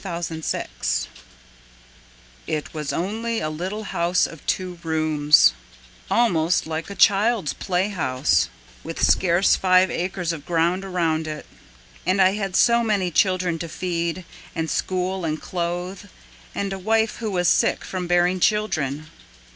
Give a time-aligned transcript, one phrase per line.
[0.01, 1.07] Felix Schmidt
[2.47, 5.53] It was only a little house of two rooms—
[6.09, 8.49] Almost like a child's play house—
[8.83, 11.45] With scarce five acres of ground around it;
[12.03, 14.25] And I had so many children to feed
[14.55, 16.05] And school and clothe,
[16.55, 19.05] and a wife who was sick From bearing children.